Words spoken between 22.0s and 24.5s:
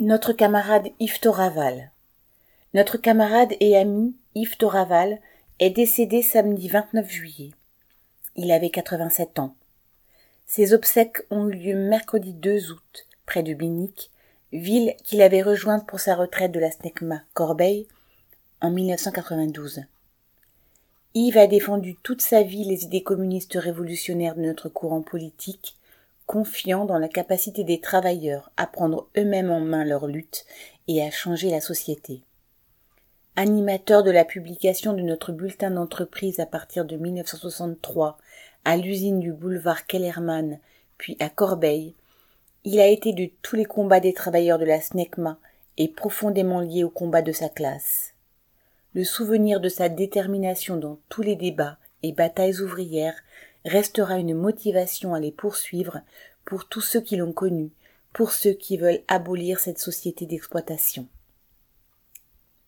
toute sa vie les idées communistes révolutionnaires de